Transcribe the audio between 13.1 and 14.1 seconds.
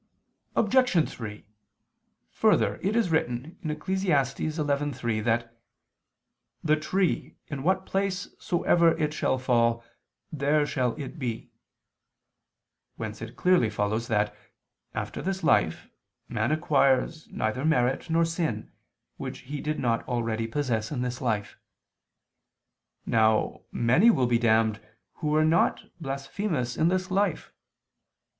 it clearly follows